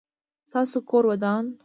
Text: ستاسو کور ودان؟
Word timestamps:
ستاسو 0.49 0.77
کور 0.89 1.03
ودان؟ 1.11 1.43